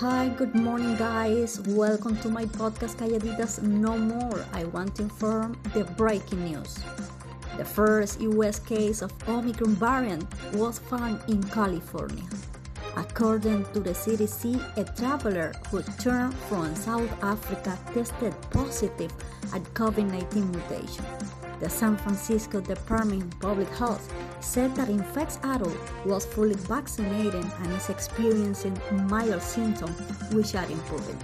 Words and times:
Hi, 0.00 0.28
good 0.28 0.54
morning, 0.54 0.94
guys. 0.94 1.58
Welcome 1.66 2.16
to 2.18 2.28
my 2.28 2.44
podcast 2.44 3.02
Calladitas 3.02 3.60
No 3.60 3.98
More. 3.98 4.46
I 4.52 4.62
want 4.70 4.94
to 4.94 5.02
inform 5.02 5.58
the 5.74 5.82
breaking 5.98 6.44
news. 6.44 6.78
The 7.56 7.64
first 7.64 8.20
US 8.20 8.60
case 8.60 9.02
of 9.02 9.10
Omicron 9.28 9.74
variant 9.74 10.22
was 10.54 10.78
found 10.78 11.18
in 11.26 11.42
California. 11.42 12.22
According 12.94 13.66
to 13.74 13.80
the 13.80 13.90
CDC, 13.90 14.62
a 14.78 14.84
traveler 14.94 15.52
who 15.68 15.78
returned 15.78 16.38
from 16.46 16.76
South 16.76 17.10
Africa 17.20 17.76
tested 17.92 18.36
positive 18.54 19.10
at 19.52 19.66
COVID 19.74 20.12
19 20.14 20.52
mutation. 20.52 21.04
The 21.58 21.68
San 21.68 21.96
Francisco 21.96 22.60
Department 22.60 23.34
of 23.34 23.40
Public 23.40 23.68
Health 23.74 24.06
said 24.40 24.74
that 24.76 24.88
infected 24.88 25.44
adult 25.44 25.76
was 26.04 26.24
fully 26.26 26.54
vaccinated 26.54 27.34
and 27.34 27.72
is 27.72 27.88
experiencing 27.90 28.78
mild 29.08 29.42
symptoms 29.42 29.98
which 30.32 30.54
are 30.54 30.70
improving. 30.70 31.18